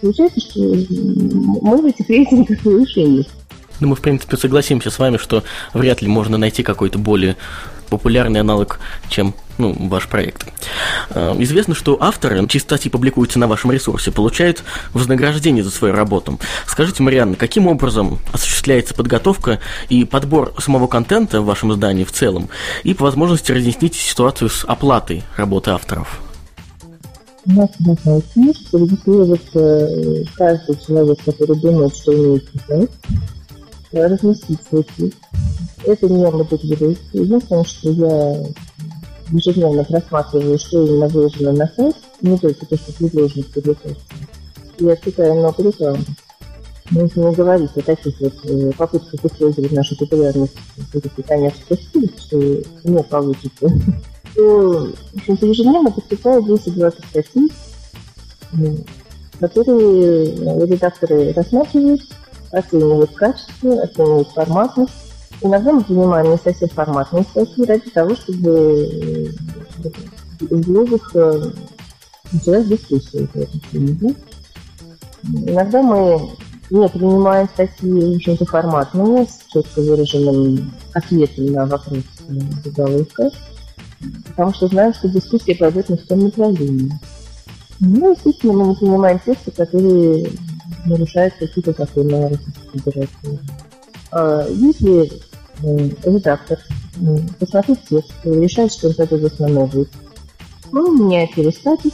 получается, 0.00 0.40
что 0.40 0.60
мы 0.60 1.80
в 1.80 1.86
этих 1.86 2.08
рейтингах 2.08 2.62
выше 2.64 3.02
них. 3.02 3.26
Ну, 3.80 3.88
мы, 3.88 3.96
в 3.96 4.00
принципе, 4.00 4.36
согласимся 4.36 4.90
с 4.90 4.98
вами, 4.98 5.16
что 5.16 5.44
вряд 5.74 6.02
ли 6.02 6.08
можно 6.08 6.38
найти 6.38 6.62
какой-то 6.62 6.98
более 6.98 7.36
популярный 7.88 8.40
аналог, 8.40 8.80
чем 9.08 9.34
ну, 9.58 9.74
ваш 9.88 10.08
проект. 10.08 10.46
Э, 11.10 11.34
известно, 11.38 11.74
что 11.74 11.96
авторы, 12.00 12.46
чьи 12.48 12.60
статьи 12.60 12.90
публикуются 12.90 13.38
на 13.38 13.46
вашем 13.46 13.72
ресурсе, 13.72 14.10
получают 14.10 14.62
вознаграждение 14.92 15.64
за 15.64 15.70
свою 15.70 15.94
работу. 15.94 16.38
Скажите, 16.66 17.02
Марианна, 17.02 17.36
каким 17.36 17.66
образом 17.66 18.18
осуществляется 18.32 18.94
подготовка 18.94 19.60
и 19.88 20.04
подбор 20.04 20.54
самого 20.58 20.86
контента 20.86 21.40
в 21.40 21.46
вашем 21.46 21.72
издании 21.72 22.04
в 22.04 22.12
целом? 22.12 22.48
И 22.82 22.92
по 22.94 23.04
возможности 23.04 23.52
разъясните 23.52 23.98
ситуацию 23.98 24.50
с 24.50 24.64
оплатой 24.64 25.22
работы 25.36 25.70
авторов. 25.70 26.20
У 27.46 27.52
нас 27.52 27.70
должна 27.78 28.20
книжка 28.32 28.76
регистрироваться 28.76 29.88
каждый 30.36 30.76
человек, 30.84 31.18
который 31.24 31.56
думает, 31.60 31.96
что 31.96 32.12
имеет 32.12 32.50
писать, 32.50 32.90
разместить 33.92 34.60
свой 34.68 34.86
текст. 34.96 35.18
Это 35.84 36.08
не 36.08 36.30
мотивирует. 36.30 36.98
Единственное, 37.12 37.64
что 37.64 37.90
я 37.90 38.46
ежедневно 39.30 39.84
просматриваю, 39.84 40.58
что 40.58 40.86
именно 40.86 41.08
выложено 41.08 41.52
на 41.52 41.66
сайт, 41.68 41.96
не 42.20 42.38
только 42.38 42.66
то, 42.66 42.76
что 42.76 42.92
предложено 42.92 43.42
в 43.42 43.52
публикации. 43.52 43.96
Я 44.78 44.96
читаю 44.96 45.34
много 45.34 45.62
рекламы. 45.62 46.04
Но 46.90 47.02
если 47.02 47.20
не 47.20 47.34
говорить 47.34 47.70
о 47.74 47.82
таких 47.82 48.20
вот 48.20 48.34
э, 48.44 48.70
попытках 48.76 49.24
использовать 49.24 49.72
нашу 49.72 49.96
популярность 49.96 50.56
все-таки 50.90 51.22
коммерческой 51.22 51.78
стиль, 51.78 52.12
что 52.16 52.36
не 52.84 53.02
получится, 53.02 53.68
то, 54.36 54.88
общем-то, 55.16 55.46
ежедневно 55.46 55.90
поступает 55.90 56.44
220 56.44 57.04
статей, 57.06 57.52
которые 59.40 60.26
э, 60.26 60.66
редакторы 60.66 61.32
рассматривают, 61.32 62.02
оценивают 62.58 63.12
качество, 63.12 63.82
оценивают 63.82 64.28
форматность. 64.28 64.92
Иногда 65.42 65.72
мы 65.72 65.84
принимаем 65.84 66.30
не 66.30 66.38
совсем 66.38 66.68
форматные 66.68 67.24
статьи 67.24 67.64
ради 67.64 67.90
того, 67.90 68.16
чтобы 68.16 69.34
в 70.40 70.60
блогах 70.70 71.14
началась 72.32 72.66
дискуссия 72.66 73.26
по. 73.28 73.40
Иногда 75.50 75.82
мы 75.82 76.30
не 76.70 76.88
принимаем 76.88 77.48
статьи, 77.48 77.90
в 77.90 78.16
общем-то, 78.16 78.46
форматными, 78.46 79.24
с 79.24 79.52
четко 79.52 79.80
выраженным 79.80 80.72
ответом 80.94 81.52
на 81.52 81.66
вопрос 81.66 82.02
заголовка, 82.64 83.30
потому 84.28 84.54
что 84.54 84.68
знаем, 84.68 84.94
что 84.94 85.08
дискуссия 85.08 85.54
пойдет 85.54 85.88
не 85.88 85.96
в 85.96 86.06
том 86.06 86.20
направлении. 86.20 86.92
Ну, 87.80 88.12
естественно, 88.12 88.52
мы 88.54 88.68
не 88.68 88.74
принимаем 88.74 89.20
тексты, 89.24 89.50
которые 89.50 90.30
нарушают 90.86 91.34
какие-то 91.38 91.72
законы 91.72 92.28
Российской 92.28 92.78
Федерации. 92.78 93.40
Если 94.12 95.12
э, 95.62 95.90
редактор, 96.04 96.58
э, 97.00 97.18
посмотрев 97.38 97.78
текст, 97.88 98.12
решает, 98.24 98.72
что 98.72 98.88
он 98.88 98.94
хотел 98.94 99.18
восстановить, 99.18 99.88
он 100.72 100.98
меняет 100.98 101.36
его 101.36 101.50
статус, 101.50 101.92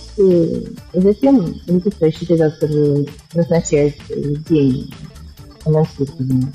затем 0.93 1.55
выпускающий 1.67 2.27
редактор 2.27 2.71
назначает 3.35 3.95
день 4.49 4.93
анонсирования 5.65 6.53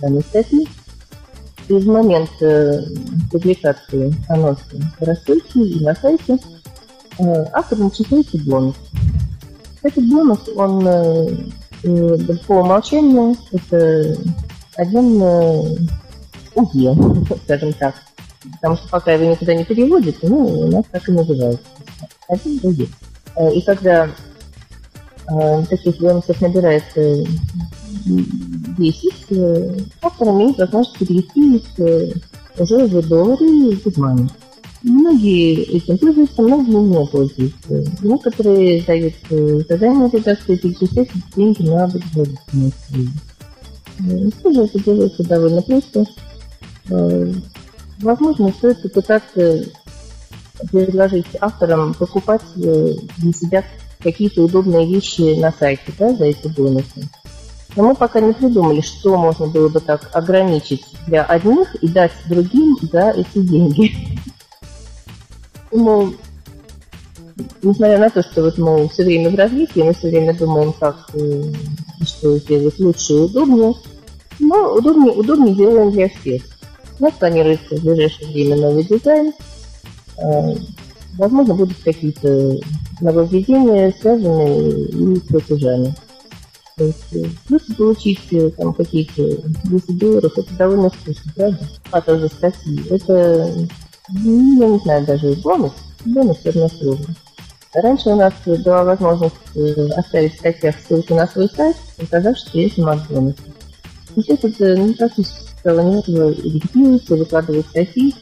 данной 0.00 0.22
статьи, 0.22 0.68
и 1.68 1.72
в 1.74 1.86
момент 1.86 2.30
э, 2.40 2.80
публикации 3.30 4.14
анонса 4.28 4.62
в 4.98 5.02
рассылке 5.02 5.60
и 5.60 5.84
на 5.84 5.94
сайте 5.94 6.38
автор 7.52 7.78
начисляется 7.78 8.38
бонус. 8.38 8.76
Этот 9.82 10.08
бонус, 10.08 10.40
он 10.56 11.52
по 11.82 12.54
умолчанию 12.54 13.36
это 13.52 14.16
один 14.76 15.22
УЕ, 16.54 16.96
скажем 17.44 17.72
так. 17.74 17.94
Потому 18.52 18.76
что 18.76 18.88
пока 18.88 19.12
его 19.12 19.30
никуда 19.30 19.54
не 19.54 19.64
переводят, 19.64 20.16
ну, 20.22 20.46
у 20.46 20.66
нас 20.70 20.84
так 20.90 21.08
и 21.08 21.12
называется. 21.12 21.64
Один 22.28 22.60
УЕ. 22.62 22.86
Э, 23.36 23.52
и 23.52 23.60
когда 23.62 24.06
э, 24.06 25.64
таких 25.68 25.98
бонусов 25.98 26.40
набирается 26.40 27.24
10, 28.04 29.14
э, 29.30 29.76
автор 30.02 30.28
имеет 30.28 30.58
возможность 30.58 30.98
перевести 30.98 31.56
их 31.56 32.16
уже 32.58 32.86
в 32.86 33.08
доллары 33.08 33.44
из 33.44 33.96
мани. 33.96 34.28
Многие 34.82 35.80
пользуются, 35.80 36.42
многие 36.42 36.76
не 36.76 37.06
пользуются. 37.06 37.84
Некоторые 38.02 38.82
дают 38.82 39.14
э, 39.30 39.60
задания 39.68 40.08
редакции 40.08 40.56
перечислять 40.56 41.08
деньги 41.34 41.62
на 41.62 41.88
благотворительность. 41.88 42.76
Тоже 44.42 44.62
это 44.62 44.78
делается 44.84 45.24
довольно 45.24 45.62
просто. 45.62 46.06
Э, 46.90 47.32
возможно, 48.00 48.52
стоит 48.52 48.80
попытаться 48.82 49.64
предложить 50.70 51.26
авторам 51.40 51.94
покупать 51.94 52.42
э, 52.56 52.94
для 53.18 53.32
себя 53.32 53.64
какие-то 54.00 54.44
удобные 54.44 54.86
вещи 54.86 55.38
на 55.40 55.52
сайте 55.52 55.92
да, 55.98 56.14
за 56.14 56.26
эти 56.26 56.46
бонусы. 56.48 57.08
Но 57.76 57.88
мы 57.88 57.94
пока 57.94 58.20
не 58.20 58.32
придумали, 58.32 58.80
что 58.80 59.16
можно 59.16 59.46
было 59.46 59.68
бы 59.68 59.80
так 59.80 60.10
ограничить 60.12 60.84
для 61.06 61.24
одних 61.24 61.74
и 61.76 61.88
дать 61.88 62.12
другим 62.28 62.76
за 62.80 63.10
эти 63.10 63.38
деньги. 63.38 63.92
Ну, 65.70 66.14
несмотря 67.62 67.98
на 67.98 68.10
то, 68.10 68.22
что 68.22 68.42
вот 68.42 68.58
мы 68.58 68.88
все 68.88 69.04
время 69.04 69.30
в 69.30 69.34
развитии, 69.34 69.80
мы 69.80 69.94
все 69.94 70.08
время 70.08 70.34
думаем, 70.34 70.72
как 70.72 71.10
э, 71.14 71.42
что 72.04 72.38
сделать 72.38 72.78
лучше 72.78 73.12
и 73.12 73.16
удобнее, 73.16 73.74
но 74.38 74.74
удобнее, 74.74 75.12
удобнее 75.12 75.54
делаем 75.54 75.90
для 75.90 76.08
всех. 76.08 76.42
У 76.98 77.04
нас 77.04 77.12
планируется 77.14 77.76
в 77.76 77.84
ближайшее 77.84 78.32
время 78.32 78.56
новый 78.56 78.84
дизайн. 78.84 79.32
Э, 80.18 80.54
возможно, 81.16 81.54
будут 81.54 81.78
какие-то 81.84 82.58
нововведения, 83.00 83.94
связанные 84.00 84.86
и 84.86 85.16
с 85.16 85.22
платежами. 85.22 85.94
То 86.76 86.84
есть 86.84 87.12
э, 87.12 87.24
просто 87.48 87.74
получить 87.74 88.20
там 88.56 88.72
какие-то 88.72 89.42
10 89.64 89.98
долларов, 89.98 90.32
это 90.36 90.54
довольно 90.54 90.90
вкусно, 90.90 91.32
правда? 91.34 91.68
А 91.90 92.00
то 92.00 92.18
за 92.18 92.28
статьи. 92.28 92.82
Это, 92.88 93.52
ну, 93.56 93.68
я 94.10 94.68
не 94.68 94.78
знаю, 94.78 95.06
даже 95.06 95.32
бонус. 95.34 95.72
Бонус 96.04 96.38
все 96.38 96.52
сложно. 96.52 97.14
Раньше 97.74 98.08
у 98.10 98.16
нас 98.16 98.32
была 98.44 98.84
возможность 98.84 99.34
оставить 99.96 100.34
в 100.34 100.38
статьях 100.38 100.74
ссылку 100.86 101.14
на 101.14 101.26
свой 101.26 101.48
сайт, 101.54 101.76
сказав, 102.06 102.36
что 102.38 102.58
есть 102.58 102.78
бонус. 102.78 103.34
Сейчас 104.14 104.38
это 104.42 104.76
не 104.76 104.94
практически 104.94 105.48
стало 105.60 105.80
некого 105.80 106.30
регистрироваться, 106.30 107.16
выкладывать 107.16 107.66
статьи. 107.66 108.14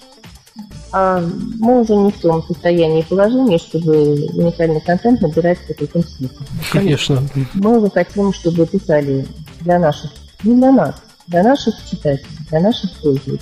А 0.93 1.23
мы 1.59 1.83
уже 1.83 1.95
не 1.95 2.11
в 2.11 2.21
том 2.21 2.43
состоянии 2.43 3.03
положения, 3.03 3.59
чтобы 3.59 4.15
уникальный 4.35 4.81
контент 4.81 5.21
набирать 5.21 5.59
в 5.59 5.75
таком 5.75 6.03
смысле. 6.03 6.47
Конечно. 6.73 7.23
Мы 7.55 7.79
уже 7.79 7.91
хотим, 7.91 8.33
чтобы 8.33 8.67
писали 8.67 9.27
для 9.61 9.79
наших, 9.79 10.11
не 10.43 10.55
для 10.55 10.73
нас, 10.73 10.95
для 11.27 11.43
наших 11.43 11.75
читателей, 11.91 12.27
для 12.49 12.61
наших 12.61 12.91
пользователей. 13.01 13.41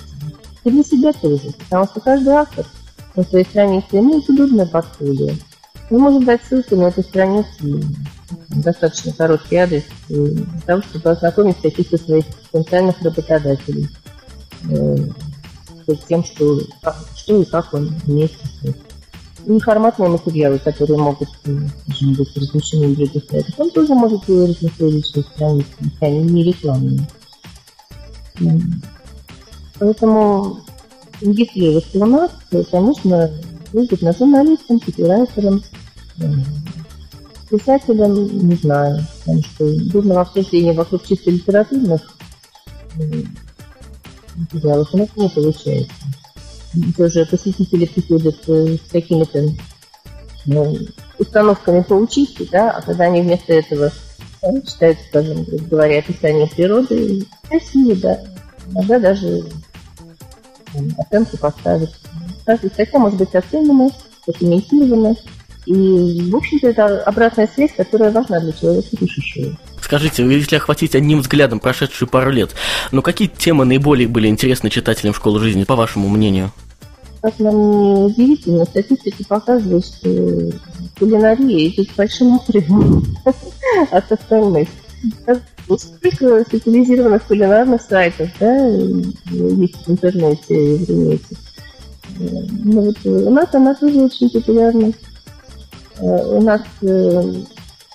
И 0.65 0.71
для 0.71 0.83
себя 0.83 1.13
тоже, 1.13 1.51
потому 1.59 1.85
что 1.85 2.01
каждый 2.01 2.33
автор 2.33 2.65
на 3.15 3.23
своей 3.23 3.45
странице 3.45 3.99
имеет 3.99 4.27
удобное 4.27 4.65
портфолио. 4.65 5.31
Мы 5.91 5.99
можем 5.99 6.25
дать 6.25 6.41
ссылку 6.43 6.75
на 6.75 6.85
эту 6.85 7.03
страницу 7.03 7.81
достаточно 8.49 9.13
короткий 9.13 9.57
адрес 9.57 9.83
для 10.09 10.43
того, 10.65 10.81
чтобы 10.81 11.11
ознакомиться 11.11 11.61
каких-то 11.61 11.97
своих 11.97 12.25
потенциальных 12.51 12.99
работодателей 13.03 13.87
э, 14.69 14.97
с 15.87 16.05
тем, 16.07 16.23
что, 16.23 16.59
что 17.15 17.41
и 17.41 17.45
как 17.45 17.73
он 17.73 17.93
вместе 18.05 18.45
с 18.47 18.75
Информатные 19.47 20.09
материалы, 20.09 20.57
которые 20.57 20.97
могут 20.97 21.29
скажем, 21.29 22.13
быть 22.15 22.35
размещены 22.35 22.87
в 22.87 22.95
других 22.95 23.25
сайтах, 23.29 23.53
он 23.59 23.69
тоже 23.69 23.93
может 23.93 24.27
выложить 24.27 24.63
на 24.63 24.69
своей 24.69 24.93
личной 24.93 25.23
странице, 25.23 25.69
если 25.81 26.05
они 26.05 26.23
не 26.23 26.43
рекламные. 26.45 27.07
Поэтому 29.79 30.59
регистрироваться 31.21 31.97
у 31.99 32.05
нас, 32.05 32.31
конечно, 32.71 33.31
выгодно 33.73 34.13
журналистам, 34.13 34.79
копирайтерам, 34.79 35.61
Писателям 37.49 38.49
не 38.49 38.55
знаю, 38.55 39.05
потому 39.19 39.41
что 39.43 39.91
дурного 39.91 40.21
обсуждения 40.21 40.73
вокруг 40.73 41.05
чисто 41.05 41.29
литературных 41.29 42.01
материалов 44.35 44.89
у 44.93 44.97
нас 44.97 45.09
не 45.15 45.29
получается. 45.29 45.93
Тоже 46.97 47.25
посетители 47.25 47.85
приходят 47.85 48.35
э, 48.47 48.77
с 48.77 48.91
какими-то 48.91 49.49
ну, 50.45 50.75
установками 51.19 51.81
поучиться, 51.81 52.45
да, 52.51 52.71
а 52.71 52.81
когда 52.81 53.05
они 53.05 53.21
вместо 53.21 53.53
этого 53.53 53.91
читают, 54.65 54.97
скажем, 55.07 55.45
говоря, 55.69 55.99
описание 55.99 56.47
природы, 56.47 57.25
красиво, 57.47 57.95
да, 57.95 58.19
иногда 58.71 58.99
даже 58.99 59.43
оценку 60.97 61.37
поставить. 61.37 61.91
Каждая 62.45 62.71
статья 62.71 62.99
может 62.99 63.17
быть 63.17 63.33
оценена, 63.33 63.89
документирована, 64.27 65.15
и, 65.65 66.29
в 66.29 66.35
общем-то, 66.35 66.67
это 66.67 67.03
обратная 67.03 67.49
связь, 67.53 67.71
которая 67.75 68.11
важна 68.11 68.39
для 68.39 68.51
человека 68.51 68.95
пишущего. 68.97 69.57
Скажите, 69.81 70.25
если 70.25 70.55
охватить 70.55 70.95
одним 70.95 71.21
взглядом 71.21 71.59
прошедшую 71.59 72.09
пару 72.09 72.31
лет, 72.31 72.51
ну 72.91 73.01
какие 73.01 73.27
темы 73.27 73.65
наиболее 73.65 74.07
были 74.07 74.27
интересны 74.27 74.69
читателям 74.69 75.13
школы 75.13 75.39
жизни, 75.39 75.63
по 75.63 75.75
вашему 75.75 76.07
мнению? 76.09 76.51
Как 77.21 77.39
нам 77.39 77.55
не 77.55 78.05
удивительно, 78.05 78.65
статистика 78.65 79.23
показывает, 79.27 79.85
что 79.85 80.51
кулинария 80.99 81.67
идет 81.67 81.89
с 81.89 81.95
большим 81.95 82.35
отрывом 82.35 83.03
от 83.91 84.11
остальных. 84.11 84.69
Сколько 85.65 86.43
специализированных 86.43 87.23
кулинарных 87.23 87.81
сайтов, 87.81 88.29
да, 88.39 88.67
есть 88.67 89.87
в 89.87 89.91
интернете, 89.91 90.53
в 90.53 90.81
интернете. 90.81 91.35
Ну, 92.17 92.81
вот 92.81 92.97
у 93.05 93.29
нас 93.29 93.53
она 93.53 93.73
тоже 93.73 94.03
очень 94.03 94.29
популярна. 94.29 94.91
Э, 95.99 96.37
у 96.37 96.41
нас 96.41 96.61
э, 96.81 97.33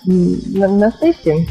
на, 0.05 0.67
на 0.67 0.91
сайте 0.91 1.47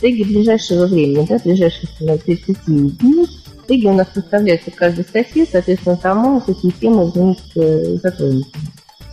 теги 0.00 0.22
ближайшего 0.22 0.86
времени, 0.86 1.26
да, 1.28 1.38
ближайших 1.42 1.90
30 1.98 2.64
дней, 2.66 3.28
теги 3.66 3.86
у 3.86 3.94
нас 3.94 4.08
составляются 4.12 4.70
в 4.70 4.74
каждой 4.74 5.04
статье, 5.04 5.46
соответственно, 5.50 5.96
тому, 5.96 6.40
какие 6.40 6.72
темы 6.72 7.10
в 7.10 7.16
них 7.16 7.38
э, 7.56 7.96
затронуты. 8.02 8.58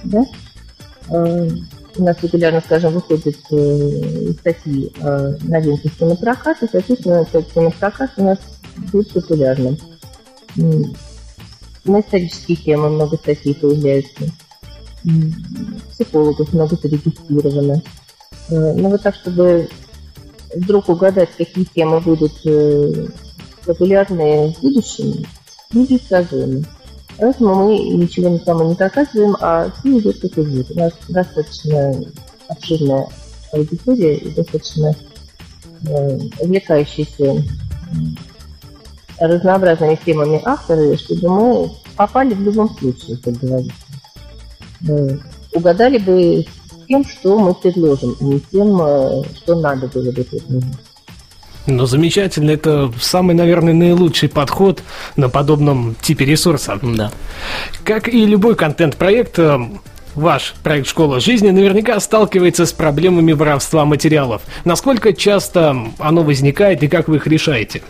Да? 0.04 0.26
У 1.98 2.04
нас 2.04 2.18
регулярно, 2.22 2.62
скажем, 2.62 2.94
выходят 2.94 3.36
статьи 3.36 4.94
о 5.02 5.36
новинках 5.42 5.92
кинопроката, 5.98 6.68
соответственно, 6.72 7.26
кинопрокат 7.26 8.12
у 8.18 8.24
нас 8.24 8.40
будет 8.92 9.12
популярным. 9.12 9.78
На 11.84 12.00
исторические 12.00 12.58
темы 12.58 12.90
много 12.90 13.18
статей 13.18 13.56
появляется 13.56 14.32
психологов 15.92 16.54
много 16.54 16.76
зарегистрировано. 16.76 17.82
Э, 18.50 18.74
ну 18.74 18.90
вот 18.90 19.02
так, 19.02 19.16
чтобы 19.16 19.68
вдруг 20.56 20.90
угадать, 20.90 21.30
какие 21.38 21.66
темы 21.66 22.00
будут 22.02 22.34
э, 22.46 23.08
популярны 23.66 24.54
в 24.54 24.62
будущем, 24.62 25.26
непредсказуемо. 25.74 26.64
Поэтому 27.22 27.56
мы 27.56 27.78
ничего 27.78 28.30
никому 28.30 28.70
не 28.70 28.76
показываем, 28.76 29.38
а 29.40 29.70
все 29.70 30.00
идет 30.00 30.20
как 30.20 30.38
идет. 30.40 30.72
У 30.72 30.80
нас 30.80 30.92
достаточно 31.08 31.94
обширная 32.50 33.08
аудитория 33.54 34.18
и 34.18 34.30
достаточно 34.32 34.96
э, 35.88 36.20
увлекающиеся 36.40 37.44
разнообразными 39.20 40.00
темами 40.04 40.42
авторы, 40.44 40.98
чтобы 40.98 41.30
мы 41.30 41.72
попали 41.96 42.34
в 42.34 42.42
любом 42.42 42.76
случае, 42.76 43.18
как 43.18 43.36
говорится 43.36 43.76
угадали 45.54 45.98
бы 45.98 46.46
тем, 46.88 47.06
что 47.06 47.40
мы 47.40 47.54
предложим, 47.54 48.16
не 48.20 48.40
тем, 48.40 48.82
э, 48.82 49.24
что 49.36 49.60
надо 49.60 49.88
было 49.88 50.12
бы 50.12 50.24
предложить. 50.24 50.91
Ну, 51.68 51.86
замечательно. 51.86 52.52
Это 52.52 52.92
самый, 53.00 53.36
наверное, 53.36 53.74
наилучший 53.74 54.30
подход 54.30 54.82
на 55.16 55.30
подобном 55.30 55.96
типе 56.02 56.26
ресурса. 56.26 56.80
Да. 56.82 57.12
Как 57.84 58.08
и 58.08 58.26
любой 58.26 58.56
контент-проект, 58.56 59.38
э, 59.40 59.60
Ваш 60.16 60.56
проект 60.62 60.88
«Школа 60.88 61.22
жизни» 61.22 61.52
наверняка 61.52 61.98
сталкивается 62.02 62.66
с 62.66 62.74
проблемами 62.74 63.32
воровства 63.32 63.86
материалов. 63.86 64.42
Насколько 64.66 65.14
часто 65.14 65.74
оно 66.00 66.24
возникает 66.24 66.84
и 66.84 66.90
как 66.90 67.08
вы 67.08 67.16
их 67.16 67.28
решаете? 67.28 67.82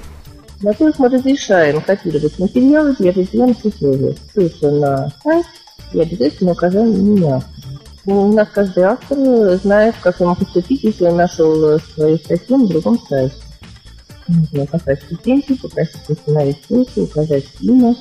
Во-первых, 0.61 0.99
мы 0.99 1.09
разрешаем 1.09 1.81
копировать 1.81 2.37
материалы 2.37 2.95
для 2.99 3.09
определенных 3.09 3.65
условий. 3.65 4.15
Ссылка 4.31 4.69
на 4.69 5.11
сайт 5.23 5.45
и 5.93 5.99
обязательно 5.99 6.51
указание 6.51 6.95
меня. 6.95 7.41
У 8.05 8.31
нас 8.31 8.47
каждый 8.53 8.83
автор 8.83 9.17
знает, 9.57 9.95
как 10.01 10.19
ему 10.19 10.35
поступить, 10.35 10.83
если 10.83 11.05
он 11.05 11.17
нашел 11.17 11.79
свою 11.95 12.17
статью 12.17 12.57
на 12.57 12.67
другом 12.67 12.99
сайте. 13.09 13.35
Нужно 14.31 14.65
поставить 14.65 15.03
претензию, 15.03 15.57
попросить 15.57 16.09
установить 16.09 16.57
ссылку, 16.65 17.01
указать 17.01 17.45
имя. 17.59 17.95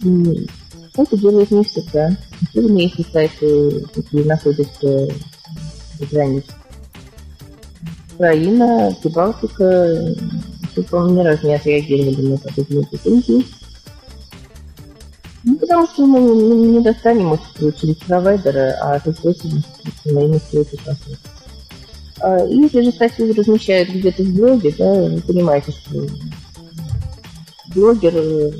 И 0.00 0.48
это 0.96 1.16
делают 1.16 1.50
не 1.52 1.62
всегда. 1.64 2.16
Особенно 2.42 2.78
если 2.78 3.04
сайты 3.12 3.86
такие 3.94 4.24
находятся 4.24 5.06
за 5.98 6.06
границей. 6.10 6.54
Украина, 8.14 8.94
Прибалтика, 9.00 10.14
по-моему, 10.90 11.20
ни 11.20 11.24
разу 11.24 11.46
не 11.46 11.54
отреагировали 11.54 12.26
на 12.32 12.38
подобные 12.38 12.86
претензии. 12.86 13.46
Ну, 15.44 15.56
потому 15.56 15.86
что 15.86 16.06
мы 16.06 16.20
не 16.68 16.80
достанем 16.80 17.38
через 17.58 17.96
провайдера, 17.96 18.76
а 18.80 18.98
способность 18.98 19.66
на 20.04 20.20
имя 20.20 20.38
стоит 20.38 20.68
Если 22.48 22.82
же 22.82 22.92
статью 22.92 23.34
размещают 23.34 23.90
где-то 23.90 24.22
в 24.22 24.34
блоге, 24.34 24.74
да, 24.78 24.92
вы 24.94 25.20
понимаете, 25.20 25.72
что 25.72 26.06
блогер, 27.74 28.12
э, 28.14 28.52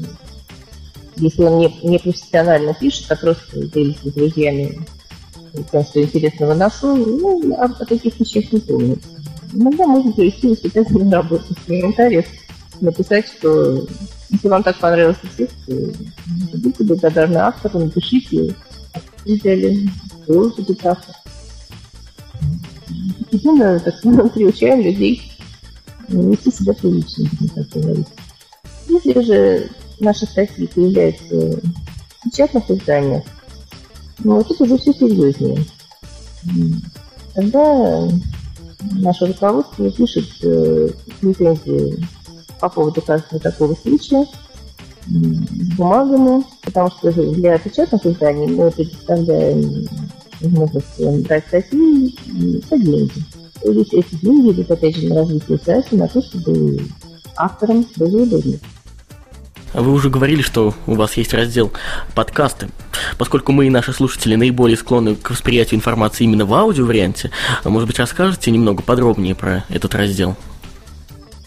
если 1.16 1.42
он 1.44 1.58
не, 1.58 1.78
не 1.82 1.98
профессионально 1.98 2.74
пишет, 2.74 3.10
а 3.10 3.16
просто 3.16 3.66
делится 3.68 4.08
с 4.08 4.12
друзьями 4.12 4.78
тем, 5.70 5.84
что 5.84 6.02
интересного 6.02 6.54
нашел, 6.54 6.96
ну, 6.96 7.54
о, 7.54 7.64
о 7.64 7.84
таких 7.84 8.18
вещах 8.18 8.50
не 8.52 8.60
помнит. 8.60 9.02
Иногда 9.52 9.86
можно 9.86 10.12
провести 10.12 10.48
воспитательную 10.48 11.10
работу 11.10 11.44
в 11.50 11.66
комментариях, 11.66 12.24
написать, 12.80 13.26
что 13.28 13.86
если 14.30 14.48
вам 14.48 14.62
так 14.62 14.78
понравился 14.78 15.20
текст, 15.36 15.56
будьте 15.66 16.84
благодарны 16.84 17.36
автору, 17.36 17.80
напишите, 17.80 18.54
взяли, 19.24 19.88
тоже 20.26 20.62
будет 20.62 20.86
автор. 23.32 23.40
Постепенно, 23.40 23.80
так 23.80 23.96
сказать, 23.96 24.32
приучаем 24.32 24.80
людей 24.80 25.22
вести 26.08 26.50
себя 26.50 26.74
прилично, 26.74 27.28
так 27.54 27.68
говорить. 27.70 28.06
Если 28.88 29.20
же 29.22 29.70
наши 30.00 30.26
статьи 30.26 30.66
появляются 30.66 31.60
в 31.60 32.24
печатных 32.24 32.70
изданиях, 32.70 33.24
ну, 34.18 34.36
вот 34.36 34.50
это 34.50 34.64
уже 34.64 34.78
все 34.78 34.92
серьезнее. 34.92 35.64
Тогда 37.34 38.08
наше 38.92 39.26
руководство 39.26 39.90
пишет 39.90 40.26
э, 40.42 40.88
претензии 41.20 42.04
по 42.60 42.68
поводу 42.68 43.00
каждого 43.00 43.40
такого 43.40 43.74
случая 43.74 44.26
с 45.06 45.76
бумагами, 45.76 46.44
потому 46.62 46.90
что 46.90 47.10
для 47.32 47.58
печатных 47.58 48.04
изданий 48.06 48.48
мы 48.48 48.70
предоставляем 48.70 49.88
возможность 50.42 51.26
брать 51.26 51.46
статьи 51.46 52.16
за 52.68 52.78
деньги. 52.78 53.12
То 53.62 53.70
есть 53.70 53.94
эти 53.94 54.14
деньги 54.16 54.52
идут, 54.52 54.70
опять 54.70 54.96
же, 54.96 55.08
на 55.08 55.16
развитие 55.16 55.58
сайта, 55.64 55.96
на 55.96 56.08
то, 56.08 56.20
чтобы 56.20 56.80
авторам 57.36 57.86
было 57.96 58.22
удобно. 58.22 58.58
Вы 59.74 59.92
уже 59.92 60.10
говорили, 60.10 60.42
что 60.42 60.74
у 60.86 60.94
вас 60.94 61.16
есть 61.16 61.32
раздел 61.32 61.72
подкасты. 62.14 62.68
Поскольку 63.16 63.52
мы 63.52 63.66
и 63.66 63.70
наши 63.70 63.92
слушатели 63.92 64.34
наиболее 64.34 64.76
склонны 64.76 65.14
к 65.14 65.30
восприятию 65.30 65.78
информации 65.78 66.24
именно 66.24 66.44
в 66.44 66.52
аудио-варианте, 66.52 67.30
может 67.64 67.86
быть, 67.86 67.98
расскажете 67.98 68.50
немного 68.50 68.82
подробнее 68.82 69.34
про 69.34 69.64
этот 69.70 69.94
раздел? 69.94 70.36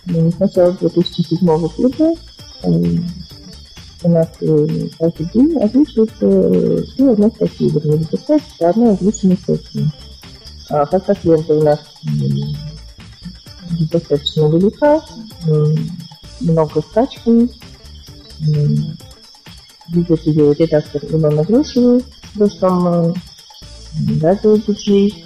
Ну, 0.05 0.31
с 0.31 0.39
начала 0.39 0.71
2007 0.71 1.37
года 1.45 2.13
у 4.03 4.09
нас 4.09 4.27
каждый 4.99 5.29
день 5.33 5.57
озвучивается 5.57 6.85
ну, 6.97 7.11
одна 7.11 7.29
статья, 7.29 7.69
вернее, 7.69 7.99
запускается 7.99 8.69
одна 8.69 8.91
озвученная 8.91 9.37
статья. 9.37 9.81
А 10.69 10.85
как 10.85 11.23
лента 11.23 11.53
у 11.53 11.63
нас 11.63 11.79
достаточно 13.91 14.47
велика, 14.47 15.01
много 16.41 16.81
скачиваний, 16.81 17.51
ведет 19.89 20.21
ее 20.21 20.53
редактор 20.53 21.03
Илона 21.05 21.43
Грушева, 21.43 21.99
в 21.99 22.37
прошлом 22.37 23.13
радио-диджей. 24.21 25.25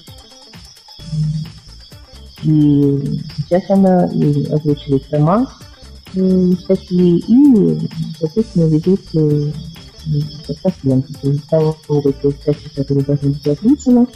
И 2.44 3.22
сейчас 3.38 3.70
она 3.70 4.06
и 4.08 4.46
озвучивает 4.46 5.12
роман 5.12 5.48
статьи 6.12 7.24
и, 7.28 7.90
соответственно, 8.20 8.66
ведет 8.66 9.02
подкаст 10.48 10.84
ленты. 10.84 11.14
То 11.22 11.30
есть 11.30 11.48
там 11.50 11.74
те 12.22 12.32
статьи, 12.32 12.70
которые 12.76 13.06
должны 13.06 13.30
быть 13.32 13.48
озвучены, 13.48 14.08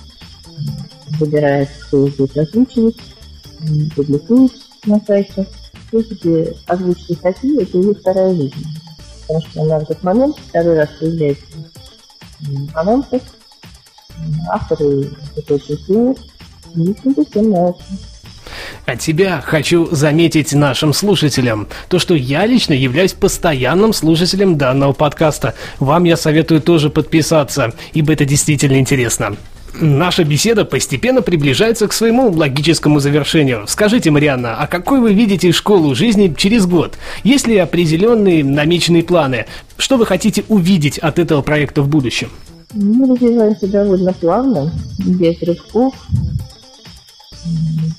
выбирает, 1.19 1.69
кто 1.87 2.07
их 2.07 2.15
будет 2.15 2.37
озвучивать, 2.37 2.97
публикует 3.95 4.53
на 4.85 4.99
сайте. 5.05 5.47
В 5.73 5.89
принципе, 5.91 6.55
озвучки 6.65 7.13
статьи– 7.13 7.57
это 7.61 7.77
ее 7.77 7.93
вторая 7.93 8.33
жизнь 8.35 8.65
потому 9.33 9.41
что 9.41 9.61
она 9.61 9.79
в 9.79 9.83
этот 9.83 10.03
момент 10.03 10.37
второй 10.49 10.77
раз 10.77 10.89
появляется 10.99 11.45
в 12.39 12.77
анонсах. 12.77 13.21
Авторы 14.49 15.09
это 15.35 15.55
очень 15.55 15.77
ценят, 15.85 16.19
и, 16.75 16.93
в 16.93 17.29
всем 17.29 17.49
нравится. 17.49 17.83
От 18.85 19.01
себя 19.01 19.41
хочу 19.41 19.87
заметить 19.95 20.53
нашим 20.53 20.93
слушателям, 20.93 21.67
то, 21.87 21.99
что 21.99 22.15
я 22.15 22.45
лично 22.45 22.73
являюсь 22.73 23.13
постоянным 23.13 23.93
слушателем 23.93 24.57
данного 24.57 24.91
подкаста. 24.91 25.53
Вам 25.79 26.03
я 26.03 26.17
советую 26.17 26.61
тоже 26.61 26.89
подписаться, 26.89 27.73
ибо 27.93 28.11
это 28.11 28.25
действительно 28.25 28.77
интересно. 28.77 29.37
Наша 29.79 30.25
беседа 30.25 30.65
постепенно 30.65 31.21
приближается 31.21 31.87
к 31.87 31.93
своему 31.93 32.29
логическому 32.29 32.99
завершению. 32.99 33.63
Скажите, 33.67 34.11
Марианна, 34.11 34.57
а 34.57 34.67
какой 34.67 34.99
вы 34.99 35.13
видите 35.13 35.51
школу 35.53 35.95
жизни 35.95 36.33
через 36.37 36.65
год? 36.65 36.95
Есть 37.23 37.47
ли 37.47 37.57
определенные 37.57 38.43
намеченные 38.43 39.03
планы? 39.03 39.45
Что 39.77 39.97
вы 39.97 40.05
хотите 40.05 40.43
увидеть 40.49 40.99
от 40.99 41.19
этого 41.19 41.41
проекта 41.41 41.81
в 41.81 41.87
будущем? 41.87 42.29
Мы 42.73 43.13
развиваемся 43.13 43.67
довольно 43.67 44.13
плавно, 44.13 44.71
без 44.99 45.41
рывков. 45.41 45.93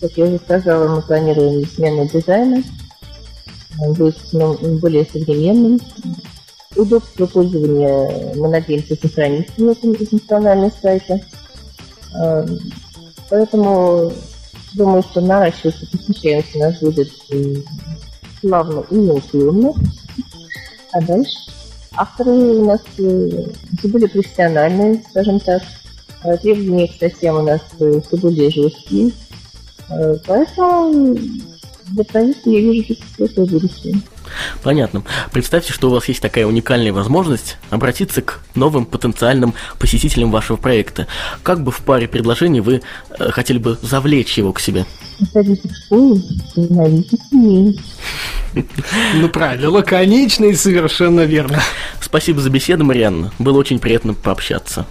Как 0.00 0.12
я 0.16 0.24
уже 0.24 0.38
сказала, 0.38 0.96
мы 0.96 1.02
планируем 1.02 1.66
смену 1.66 2.08
дизайна. 2.08 2.62
Будет 3.78 4.16
более 4.80 5.04
современным. 5.04 5.80
Удобство 6.76 7.26
пользования 7.26 8.34
мы 8.34 8.48
надеемся 8.48 8.96
сохранить 8.96 9.48
в 9.56 9.68
этом 9.68 9.94
функциональном 9.94 10.72
сайте. 10.82 11.24
Эм, 12.20 12.58
поэтому 13.28 14.12
думаю, 14.74 15.02
что 15.02 15.20
наращиваться 15.20 15.86
посещаемость 15.86 16.56
у 16.56 16.58
нас 16.58 16.78
будет 16.80 17.12
э, 17.30 17.56
плавно 18.42 18.84
и 18.90 18.94
неуклонно. 18.94 19.74
А 20.92 21.00
дальше 21.00 21.36
авторы 21.96 22.30
у 22.30 22.64
нас 22.64 22.80
э, 22.98 23.46
все 23.78 23.88
более 23.88 24.08
профессиональные, 24.08 25.02
скажем 25.10 25.40
так. 25.40 25.62
Э, 26.24 26.36
требования 26.38 26.88
к 26.88 26.94
статьям 26.94 27.36
у 27.36 27.42
нас 27.42 27.60
все 27.78 28.16
более 28.16 28.50
жесткие. 28.50 29.12
Поэтому 29.88 31.16
для 31.88 32.04
проекта 32.04 32.50
я 32.50 32.60
вижу 32.60 32.96
светлое 33.14 33.46
будущее. 33.46 34.00
Понятно. 34.62 35.02
Представьте, 35.32 35.72
что 35.72 35.88
у 35.88 35.92
вас 35.92 36.08
есть 36.08 36.20
такая 36.20 36.46
уникальная 36.46 36.92
возможность 36.92 37.58
обратиться 37.70 38.22
к 38.22 38.40
новым 38.54 38.86
потенциальным 38.86 39.54
посетителям 39.78 40.30
вашего 40.30 40.56
проекта. 40.56 41.06
Как 41.42 41.62
бы 41.62 41.70
в 41.70 41.80
паре 41.82 42.08
предложений 42.08 42.60
вы 42.60 42.82
э, 43.18 43.30
хотели 43.30 43.58
бы 43.58 43.78
завлечь 43.82 44.38
его 44.38 44.52
к 44.52 44.60
себе? 44.60 44.86
Приходите 45.18 45.68
в 45.68 45.76
школу, 45.76 46.20
становитесь 46.50 47.18
Ну 49.14 49.28
правильно, 49.28 49.70
лаконично 49.70 50.46
и 50.46 50.54
совершенно 50.54 51.20
верно. 51.20 51.60
Спасибо 52.00 52.40
за 52.40 52.50
беседу, 52.50 52.84
Марианна. 52.84 53.32
Было 53.38 53.58
очень 53.58 53.78
приятно 53.78 54.14
пообщаться. 54.14 54.86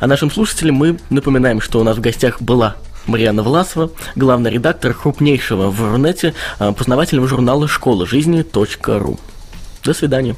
А 0.00 0.06
нашим 0.06 0.30
слушателям 0.30 0.76
мы 0.76 0.98
напоминаем, 1.10 1.60
что 1.60 1.80
у 1.80 1.84
нас 1.84 1.96
в 1.96 2.00
гостях 2.00 2.40
была 2.40 2.76
Марьяна 3.06 3.42
Власова, 3.42 3.90
главный 4.14 4.50
редактор 4.50 4.94
крупнейшего 4.94 5.70
в 5.70 5.90
Рунете 5.90 6.34
а, 6.58 6.72
познавательного 6.72 7.28
журнала 7.28 7.68
школа 7.68 8.06
жизни.ру. 8.06 9.18
До 9.84 9.94
свидания. 9.94 10.36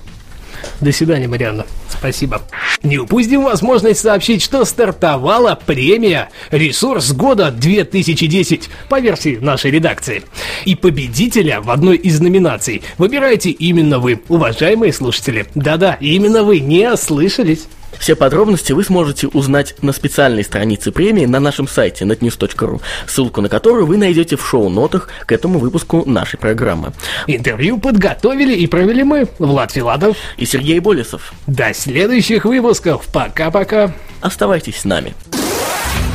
До 0.81 0.93
свидания, 0.93 1.29
Марианна. 1.29 1.67
Спасибо. 1.89 2.43
Не 2.83 2.99
упустим 2.99 3.45
возможность 3.45 4.01
сообщить, 4.01 4.43
что 4.43 4.65
стартовала 4.65 5.59
премия 5.65 6.29
«Ресурс 6.51 7.13
года 7.13 7.55
2010» 7.57 8.65
по 8.89 9.01
версии 9.01 9.37
нашей 9.37 9.71
редакции. 9.71 10.23
И 10.65 10.75
победителя 10.75 11.61
в 11.61 11.71
одной 11.71 11.97
из 11.97 12.21
номинаций 12.21 12.83
выбираете 12.99 13.51
именно 13.51 13.99
вы, 13.99 14.21
уважаемые 14.29 14.93
слушатели. 14.93 15.47
Да-да, 15.55 15.97
именно 16.01 16.43
вы, 16.43 16.61
не 16.61 16.91
ослышались. 16.91 17.67
Все 17.99 18.17
подробности 18.17 18.73
вы 18.73 18.85
сможете 18.85 19.29
узнать 19.29 19.75
на 19.83 19.93
специальной 19.93 20.45
странице 20.45 20.93
премии 20.93 21.27
на 21.27 21.41
нашем 21.41 21.69
сайте 21.69 22.05
netnews.ru, 22.05 22.81
ссылку 23.07 23.41
на 23.41 23.49
которую 23.49 23.87
вы 23.87 23.97
найдете 23.97 24.37
в 24.37 24.47
шоу-нотах 24.47 25.09
к 25.27 25.33
этому 25.33 25.59
выпуску 25.59 26.09
нашей 26.09 26.39
программы. 26.39 26.93
Интервью 27.27 27.79
подготовили 27.79 28.55
и 28.55 28.67
провели 28.67 29.05
мы, 29.05 29.29
Влад 29.39 29.73
Филадов 29.73 30.17
и 30.37 30.47
Сергей 30.47 30.79
Болесов. 30.81 31.33
До 31.47 31.73
следующих 31.75 32.45
выпусков. 32.45 33.07
Пока-пока. 33.13 33.93
Оставайтесь 34.21 34.81
с 34.81 34.85
нами. 34.85 35.15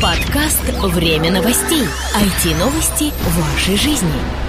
Подкаст 0.02 0.62
«Время 0.82 1.32
новостей». 1.32 1.84
IT-новости 2.16 3.12
вашей 3.38 3.76
жизни. 3.76 4.49